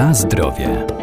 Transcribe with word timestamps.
Na 0.00 0.14
zdrowie. 0.14 0.99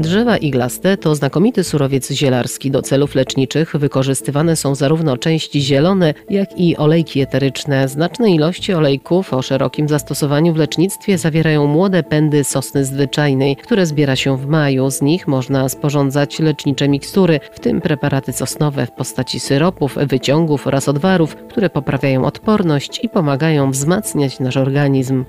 Drzewa 0.00 0.36
iglaste 0.36 0.96
to 0.96 1.14
znakomity 1.14 1.64
surowiec 1.64 2.12
zielarski. 2.12 2.70
Do 2.70 2.82
celów 2.82 3.14
leczniczych 3.14 3.76
wykorzystywane 3.76 4.56
są 4.56 4.74
zarówno 4.74 5.16
części 5.16 5.60
zielone, 5.60 6.14
jak 6.30 6.58
i 6.58 6.76
olejki 6.76 7.20
eteryczne. 7.20 7.88
Znaczne 7.88 8.30
ilości 8.30 8.74
olejków 8.74 9.34
o 9.34 9.42
szerokim 9.42 9.88
zastosowaniu 9.88 10.54
w 10.54 10.56
lecznictwie 10.56 11.18
zawierają 11.18 11.66
młode 11.66 12.02
pędy 12.02 12.44
sosny 12.44 12.84
zwyczajnej, 12.84 13.56
które 13.56 13.86
zbiera 13.86 14.16
się 14.16 14.36
w 14.36 14.46
maju. 14.46 14.90
Z 14.90 15.02
nich 15.02 15.28
można 15.28 15.68
sporządzać 15.68 16.38
lecznicze 16.38 16.88
mikstury, 16.88 17.40
w 17.52 17.60
tym 17.60 17.80
preparaty 17.80 18.32
sosnowe 18.32 18.86
w 18.86 18.92
postaci 18.92 19.40
syropów, 19.40 19.98
wyciągów 20.06 20.66
oraz 20.66 20.88
odwarów, 20.88 21.36
które 21.36 21.70
poprawiają 21.70 22.24
odporność 22.24 23.00
i 23.02 23.08
pomagają 23.08 23.70
wzmacniać 23.70 24.40
nasz 24.40 24.56
organizm. 24.56 25.24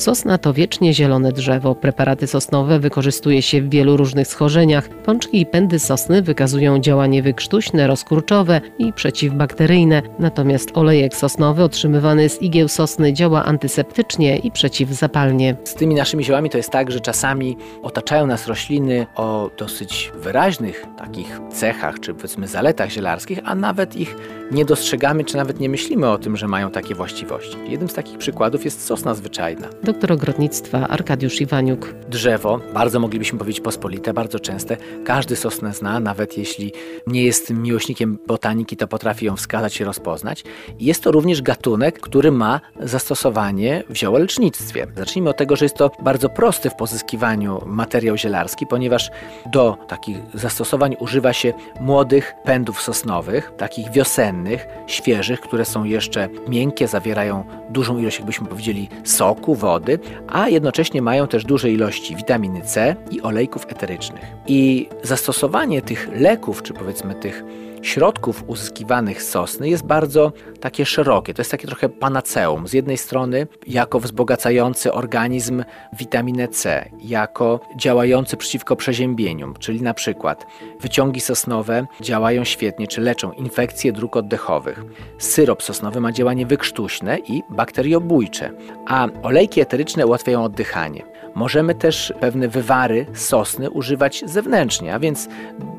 Sosna 0.00 0.38
to 0.38 0.52
wiecznie 0.52 0.94
zielone 0.94 1.32
drzewo. 1.32 1.74
Preparaty 1.74 2.26
sosnowe 2.26 2.78
wykorzystuje 2.78 3.42
się 3.42 3.62
w 3.62 3.70
wielu 3.70 3.96
różnych 3.96 4.26
schorzeniach. 4.26 4.88
Pączki 4.88 5.40
i 5.40 5.46
pędy 5.46 5.78
sosny 5.78 6.22
wykazują 6.22 6.78
działanie 6.78 7.22
wykrztuśne, 7.22 7.86
rozkurczowe 7.86 8.60
i 8.78 8.92
przeciwbakteryjne. 8.92 10.02
Natomiast 10.18 10.70
olejek 10.74 11.16
sosnowy 11.16 11.62
otrzymywany 11.62 12.28
z 12.28 12.42
igieł 12.42 12.68
sosny 12.68 13.12
działa 13.12 13.44
antyseptycznie 13.44 14.36
i 14.36 14.50
przeciwzapalnie. 14.50 15.56
Z 15.64 15.74
tymi 15.74 15.94
naszymi 15.94 16.24
ziołami 16.24 16.50
to 16.50 16.56
jest 16.56 16.70
tak, 16.70 16.90
że 16.90 17.00
czasami 17.00 17.56
otaczają 17.82 18.26
nas 18.26 18.46
rośliny 18.46 19.06
o 19.16 19.50
dosyć 19.58 20.12
wyraźnych 20.14 20.86
takich 20.98 21.40
cechach, 21.52 22.00
czy 22.00 22.14
powiedzmy 22.14 22.48
zaletach 22.48 22.90
zielarskich, 22.90 23.38
a 23.44 23.54
nawet 23.54 23.96
ich 23.96 24.16
nie 24.50 24.64
dostrzegamy, 24.64 25.24
czy 25.24 25.36
nawet 25.36 25.60
nie 25.60 25.68
myślimy 25.68 26.10
o 26.10 26.18
tym, 26.18 26.36
że 26.36 26.48
mają 26.48 26.70
takie 26.70 26.94
właściwości. 26.94 27.56
Jednym 27.68 27.88
z 27.88 27.94
takich 27.94 28.18
przykładów 28.18 28.64
jest 28.64 28.86
sosna 28.86 29.14
zwyczajna. 29.14 29.68
Doktor 29.90 30.12
ogrodnictwa 30.12 30.88
Arkadiusz 30.88 31.40
Iwaniuk. 31.40 31.94
Drzewo, 32.08 32.60
bardzo 32.74 33.00
moglibyśmy 33.00 33.38
powiedzieć 33.38 33.60
pospolite, 33.60 34.12
bardzo 34.12 34.40
częste. 34.40 34.76
Każdy 35.04 35.36
sosnę 35.36 35.74
zna, 35.74 36.00
nawet 36.00 36.38
jeśli 36.38 36.72
nie 37.06 37.24
jest 37.24 37.50
miłośnikiem 37.50 38.18
botaniki, 38.26 38.76
to 38.76 38.88
potrafi 38.88 39.26
ją 39.26 39.36
wskazać 39.36 39.80
i 39.80 39.84
rozpoznać. 39.84 40.44
Jest 40.80 41.02
to 41.02 41.12
również 41.12 41.42
gatunek, 41.42 42.00
który 42.00 42.32
ma 42.32 42.60
zastosowanie 42.80 43.82
w 43.88 43.96
ziołolecznictwie. 43.96 44.86
Zacznijmy 44.96 45.30
od 45.30 45.36
tego, 45.36 45.56
że 45.56 45.64
jest 45.64 45.76
to 45.76 45.90
bardzo 46.02 46.28
prosty 46.28 46.70
w 46.70 46.74
pozyskiwaniu 46.74 47.62
materiał 47.66 48.16
zielarski, 48.16 48.66
ponieważ 48.66 49.10
do 49.52 49.76
takich 49.88 50.18
zastosowań 50.34 50.96
używa 51.00 51.32
się 51.32 51.52
młodych 51.80 52.34
pędów 52.44 52.82
sosnowych, 52.82 53.52
takich 53.56 53.90
wiosennych, 53.90 54.66
świeżych, 54.86 55.40
które 55.40 55.64
są 55.64 55.84
jeszcze 55.84 56.28
miękkie, 56.48 56.88
zawierają 56.88 57.44
dużą 57.70 57.98
ilość, 57.98 58.18
jakbyśmy 58.18 58.46
powiedzieli, 58.46 58.88
soku, 59.04 59.54
wody, 59.80 59.98
a 60.28 60.48
jednocześnie 60.48 61.02
mają 61.02 61.28
też 61.28 61.44
duże 61.44 61.70
ilości 61.70 62.16
witaminy 62.16 62.60
C 62.62 62.96
i 63.10 63.22
olejków 63.22 63.66
eterycznych. 63.68 64.24
I 64.46 64.88
zastosowanie 65.02 65.82
tych 65.82 66.08
leków, 66.12 66.62
czy 66.62 66.72
powiedzmy 66.74 67.14
tych 67.14 67.44
środków 67.82 68.44
uzyskiwanych 68.46 69.22
z 69.22 69.28
sosny 69.28 69.68
jest 69.68 69.84
bardzo 69.84 70.32
takie 70.60 70.86
szerokie. 70.86 71.34
To 71.34 71.40
jest 71.40 71.50
takie 71.50 71.66
trochę 71.66 71.88
panaceum. 71.88 72.68
Z 72.68 72.72
jednej 72.72 72.96
strony 72.96 73.46
jako 73.66 74.00
wzbogacający 74.00 74.92
organizm 74.92 75.64
witaminę 75.92 76.48
C, 76.48 76.90
jako 77.02 77.60
działający 77.76 78.36
przeciwko 78.36 78.76
przeziębieniom, 78.76 79.54
czyli 79.58 79.82
na 79.82 79.94
przykład 79.94 80.46
wyciągi 80.80 81.20
sosnowe 81.20 81.86
działają 82.00 82.44
świetnie, 82.44 82.86
czy 82.86 83.00
leczą 83.00 83.32
infekcje 83.32 83.92
dróg 83.92 84.16
oddechowych. 84.16 84.84
Syrop 85.18 85.62
sosnowy 85.62 86.00
ma 86.00 86.12
działanie 86.12 86.46
wykrztuśne 86.46 87.18
i 87.18 87.42
bakteriobójcze, 87.50 88.50
a 88.86 89.08
olejki 89.22 89.60
eteryczne 89.60 90.06
ułatwiają 90.06 90.44
oddychanie. 90.44 91.02
Możemy 91.34 91.74
też 91.74 92.12
pewne 92.20 92.48
wywary 92.48 93.06
sosny 93.14 93.70
używać 93.70 94.22
zewnętrznie, 94.26 94.94
a 94.94 94.98
więc 94.98 95.28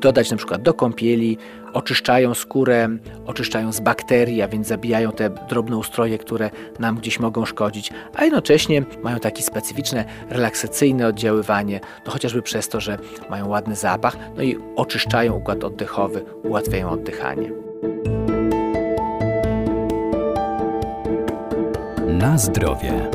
dodać 0.00 0.30
na 0.30 0.36
przykład 0.36 0.62
do 0.62 0.74
kąpieli, 0.74 1.38
oczyszczają 1.72 2.34
skórę, 2.34 2.88
oczyszczają 3.26 3.72
z 3.72 3.80
bakterii, 3.80 4.42
a 4.42 4.48
więc 4.48 4.66
zabijają 4.66 5.12
te 5.12 5.30
drobne 5.30 5.76
ustroje, 5.76 6.18
które 6.18 6.50
nam 6.78 6.96
gdzieś 6.96 7.20
mogą 7.20 7.44
szkodzić, 7.44 7.90
a 8.14 8.24
jednocześnie 8.24 8.82
mają 9.02 9.18
takie 9.18 9.42
specyficzne, 9.42 10.04
relaksacyjne 10.30 11.06
oddziaływanie, 11.06 11.80
no 12.06 12.12
chociażby 12.12 12.42
przez 12.42 12.68
to, 12.68 12.80
że 12.80 12.98
mają 13.30 13.48
ładny 13.48 13.76
zapach, 13.76 14.16
no 14.36 14.42
i 14.42 14.58
oczyszczają 14.76 15.34
układ 15.34 15.64
oddechowy, 15.64 16.24
ułatwiają 16.44 16.90
oddychanie. 16.90 17.50
Na 22.08 22.38
zdrowie. 22.38 23.10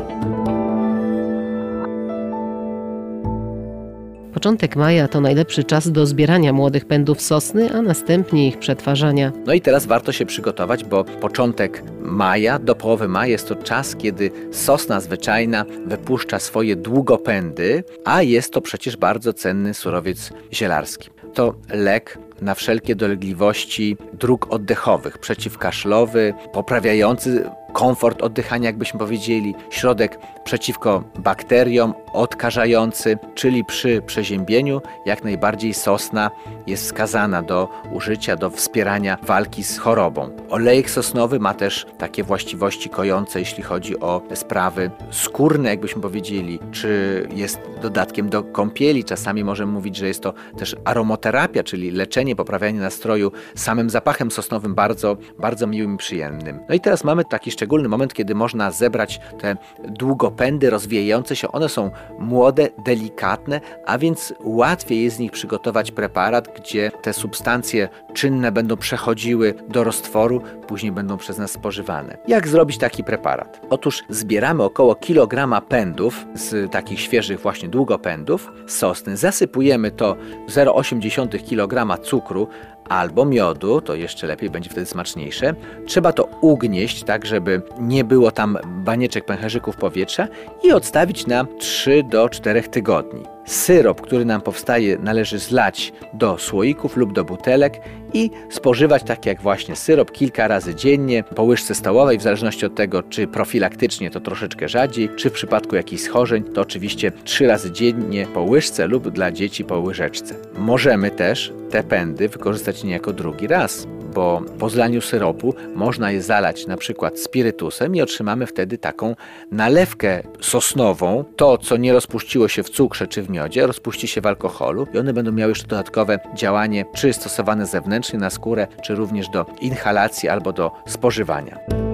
Początek 4.38 4.76
maja 4.76 5.08
to 5.08 5.20
najlepszy 5.20 5.64
czas 5.64 5.92
do 5.92 6.06
zbierania 6.06 6.52
młodych 6.52 6.84
pędów 6.84 7.22
sosny, 7.22 7.72
a 7.72 7.82
następnie 7.82 8.48
ich 8.48 8.58
przetwarzania. 8.58 9.32
No 9.46 9.52
i 9.52 9.60
teraz 9.60 9.86
warto 9.86 10.12
się 10.12 10.26
przygotować, 10.26 10.84
bo 10.84 11.04
początek 11.04 11.82
maja 12.00 12.58
do 12.58 12.74
połowy 12.74 13.08
maja 13.08 13.32
jest 13.32 13.48
to 13.48 13.54
czas, 13.54 13.96
kiedy 13.96 14.30
sosna 14.52 15.00
zwyczajna 15.00 15.64
wypuszcza 15.86 16.38
swoje 16.38 16.76
długopędy, 16.76 17.84
a 18.04 18.22
jest 18.22 18.52
to 18.52 18.60
przecież 18.60 18.96
bardzo 18.96 19.32
cenny 19.32 19.74
surowiec 19.74 20.32
zielarski. 20.52 21.10
To 21.34 21.54
lek 21.70 22.18
na 22.40 22.54
wszelkie 22.54 22.96
dolegliwości 22.96 23.96
dróg 24.12 24.46
oddechowych, 24.50 25.18
przeciwkaszlowy, 25.18 26.34
poprawiający 26.52 27.50
komfort 27.72 28.22
oddychania, 28.22 28.66
jakbyśmy 28.66 28.98
powiedzieli, 28.98 29.54
środek 29.70 30.18
przeciwko 30.44 31.04
bakteriom, 31.18 31.94
odkażający, 32.12 33.18
czyli 33.34 33.64
przy 33.64 34.02
przeziębieniu 34.06 34.80
jak 35.06 35.24
najbardziej 35.24 35.74
sosna 35.74 36.30
jest 36.66 36.84
wskazana 36.84 37.42
do 37.42 37.68
użycia, 37.92 38.36
do 38.36 38.50
wspierania 38.50 39.18
walki 39.22 39.64
z 39.64 39.78
chorobą. 39.78 40.30
Olejek 40.50 40.90
sosnowy 40.90 41.38
ma 41.38 41.54
też 41.54 41.86
takie 41.98 42.24
właściwości 42.24 42.90
kojące, 42.90 43.38
jeśli 43.38 43.62
chodzi 43.62 44.00
o 44.00 44.22
sprawy 44.34 44.90
skórne, 45.10 45.68
jakbyśmy 45.68 46.02
powiedzieli, 46.02 46.58
czy 46.72 47.28
jest 47.34 47.60
dodatkiem 47.82 48.28
do 48.28 48.42
kąpieli. 48.42 49.04
Czasami 49.04 49.44
możemy 49.44 49.72
mówić, 49.72 49.96
że 49.96 50.06
jest 50.08 50.22
to 50.22 50.34
też 50.58 50.76
aromoterapia, 50.84 51.62
czyli 51.62 51.90
leczenie, 51.90 52.36
poprawianie 52.36 52.80
nastroju 52.80 53.32
samym 53.54 53.90
zapachem 53.90 54.30
sosnowym 54.30 54.74
bardzo, 54.74 55.16
bardzo 55.38 55.66
miłym 55.66 55.94
i 55.94 55.98
przyjemnym. 55.98 56.60
No 56.68 56.74
i 56.74 56.80
teraz 56.80 57.04
mamy 57.04 57.24
taki 57.24 57.50
szczególny 57.58 57.88
moment, 57.88 58.14
kiedy 58.14 58.34
można 58.34 58.70
zebrać 58.70 59.20
te 59.40 59.56
długopędy 59.88 60.70
rozwijające 60.70 61.36
się. 61.36 61.52
One 61.52 61.68
są 61.68 61.90
młode, 62.18 62.68
delikatne, 62.84 63.60
a 63.86 63.98
więc 63.98 64.34
łatwiej 64.44 65.04
jest 65.04 65.16
z 65.16 65.18
nich 65.18 65.32
przygotować 65.32 65.90
preparat, 65.90 66.48
gdzie 66.56 66.90
te 67.02 67.12
substancje 67.12 67.88
czynne 68.14 68.52
będą 68.52 68.76
przechodziły 68.76 69.54
do 69.68 69.84
roztworu, 69.84 70.42
później 70.66 70.92
będą 70.92 71.16
przez 71.16 71.38
nas 71.38 71.50
spożywane. 71.50 72.18
Jak 72.28 72.48
zrobić 72.48 72.78
taki 72.78 73.04
preparat? 73.04 73.60
Otóż 73.70 74.02
zbieramy 74.08 74.62
około 74.62 74.94
kilograma 74.94 75.60
pędów 75.60 76.26
z 76.34 76.72
takich 76.72 77.00
świeżych 77.00 77.40
właśnie 77.40 77.68
długopędów 77.68 78.52
sosny, 78.66 79.16
zasypujemy 79.16 79.90
to 79.90 80.16
0,8 80.48 81.48
kg 81.48 82.02
cukru, 82.02 82.48
albo 82.88 83.24
miodu, 83.24 83.80
to 83.80 83.94
jeszcze 83.94 84.26
lepiej, 84.26 84.50
będzie 84.50 84.70
wtedy 84.70 84.86
smaczniejsze. 84.86 85.54
Trzeba 85.86 86.12
to 86.12 86.24
ugnieść, 86.24 87.04
tak 87.04 87.26
żeby 87.26 87.62
nie 87.80 88.04
było 88.04 88.30
tam 88.30 88.58
banieczek 88.66 89.24
pęcherzyków 89.24 89.76
powietrza 89.76 90.28
i 90.64 90.72
odstawić 90.72 91.26
na 91.26 91.46
3 91.58 92.02
do 92.02 92.28
4 92.28 92.62
tygodni. 92.62 93.37
Syrop, 93.48 94.00
który 94.00 94.24
nam 94.24 94.40
powstaje, 94.40 94.98
należy 94.98 95.38
zlać 95.38 95.92
do 96.14 96.38
słoików 96.38 96.96
lub 96.96 97.12
do 97.12 97.24
butelek 97.24 97.80
i 98.12 98.30
spożywać 98.50 99.02
tak 99.02 99.26
jak 99.26 99.42
właśnie 99.42 99.76
syrop 99.76 100.12
kilka 100.12 100.48
razy 100.48 100.74
dziennie 100.74 101.24
po 101.24 101.42
łyżce 101.42 101.74
stołowej, 101.74 102.18
w 102.18 102.22
zależności 102.22 102.66
od 102.66 102.74
tego, 102.74 103.02
czy 103.02 103.26
profilaktycznie 103.26 104.10
to 104.10 104.20
troszeczkę 104.20 104.68
rzadziej, 104.68 105.08
czy 105.16 105.30
w 105.30 105.32
przypadku 105.32 105.76
jakichś 105.76 106.02
schorzeń 106.02 106.44
to 106.44 106.60
oczywiście 106.60 107.12
trzy 107.24 107.46
razy 107.46 107.72
dziennie 107.72 108.26
po 108.34 108.42
łyżce 108.42 108.86
lub 108.86 109.08
dla 109.08 109.32
dzieci 109.32 109.64
po 109.64 109.78
łyżeczce. 109.78 110.34
Możemy 110.58 111.10
też 111.10 111.52
te 111.70 111.82
pędy 111.82 112.28
wykorzystać 112.28 112.84
niejako 112.84 113.12
drugi 113.12 113.46
raz, 113.46 113.86
bo 114.14 114.42
po 114.58 114.70
zlaniu 114.70 115.00
syropu 115.00 115.54
można 115.74 116.10
je 116.10 116.22
zalać 116.22 116.66
na 116.66 116.76
przykład 116.76 117.18
spirytusem 117.18 117.96
i 117.96 118.02
otrzymamy 118.02 118.46
wtedy 118.46 118.78
taką 118.78 119.16
nalewkę 119.52 120.22
sosnową. 120.40 121.24
To, 121.36 121.58
co 121.58 121.76
nie 121.76 121.92
rozpuściło 121.92 122.48
się 122.48 122.62
w 122.62 122.70
cukrze 122.70 123.06
czy 123.06 123.22
w 123.22 123.30
miodzie, 123.30 123.66
rozpuści 123.66 124.08
się 124.08 124.20
w 124.20 124.26
alkoholu 124.26 124.86
i 124.94 124.98
one 124.98 125.12
będą 125.12 125.32
miały 125.32 125.50
jeszcze 125.50 125.66
dodatkowe 125.66 126.18
działanie, 126.34 126.84
czy 126.94 127.12
stosowane 127.12 127.66
zewnętrznie 127.66 128.18
na 128.18 128.30
skórę, 128.30 128.66
czy 128.84 128.94
również 128.94 129.28
do 129.28 129.46
inhalacji 129.60 130.28
albo 130.28 130.52
do 130.52 130.70
spożywania. 130.86 131.87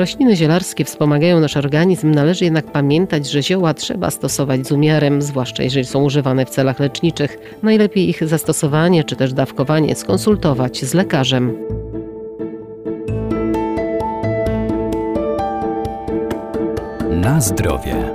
Rośliny 0.00 0.36
zielarskie 0.36 0.84
wspomagają 0.84 1.40
nasz 1.40 1.56
organizm, 1.56 2.10
należy 2.10 2.44
jednak 2.44 2.72
pamiętać, 2.72 3.30
że 3.30 3.42
zioła 3.42 3.74
trzeba 3.74 4.10
stosować 4.10 4.66
z 4.66 4.72
umiarem, 4.72 5.22
zwłaszcza 5.22 5.62
jeżeli 5.62 5.86
są 5.86 6.04
używane 6.04 6.46
w 6.46 6.50
celach 6.50 6.80
leczniczych. 6.80 7.38
Najlepiej 7.62 8.08
ich 8.08 8.28
zastosowanie 8.28 9.04
czy 9.04 9.16
też 9.16 9.32
dawkowanie 9.32 9.96
skonsultować 9.96 10.84
z 10.84 10.94
lekarzem. 10.94 11.56
Na 17.10 17.40
zdrowie. 17.40 18.12